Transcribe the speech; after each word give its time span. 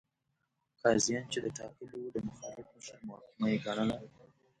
قاضیان 0.81 1.23
چې 1.31 1.39
ده 1.43 1.49
ټاکلي 1.57 1.95
وو، 1.99 2.13
د 2.15 2.17
مخالف 2.27 2.65
مشر 2.75 2.99
محاکمه 3.07 3.47
یې 3.51 3.57
ګڼله. 3.65 3.97